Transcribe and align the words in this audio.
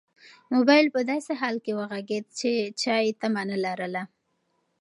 موبایل 0.53 0.87
په 0.95 1.01
داسې 1.11 1.31
حال 1.41 1.55
کې 1.65 1.71
وغږېد 1.79 2.25
چې 2.39 2.51
چا 2.81 2.95
یې 3.03 3.11
تمه 3.21 3.43
نه 3.49 3.57
لرله. 3.65 4.03